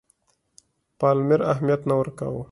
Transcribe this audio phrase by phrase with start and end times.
[0.99, 2.39] پالمر اهمیت نه ورکاوه.